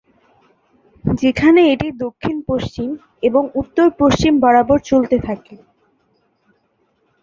[1.03, 2.89] যেখানে এটি দক্ষিণ-পশ্চিম
[3.23, 5.55] এবং উত্তর-পশ্চিম বরাবর চলতে থাকে।